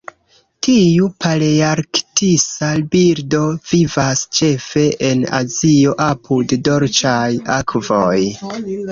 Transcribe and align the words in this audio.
Tiu 0.65 1.07
palearktisa 1.23 2.69
birdo 2.95 3.41
vivas 3.71 4.23
ĉefe 4.37 4.85
en 5.09 5.21
Azio 5.41 5.93
apud 6.07 6.55
dolĉaj 6.69 7.27
akvoj. 7.57 8.17